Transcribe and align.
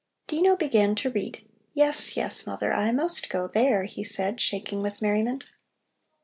Dino 0.25 0.55
began 0.55 0.95
to 0.95 1.11
read. 1.11 1.47
"Yes, 1.75 2.17
yes, 2.17 2.47
mother, 2.47 2.73
I 2.73 2.91
must 2.91 3.29
go 3.29 3.45
there," 3.45 3.83
he 3.83 4.03
said, 4.03 4.41
shaking 4.41 4.81
with 4.81 4.99
merriment. 4.99 5.51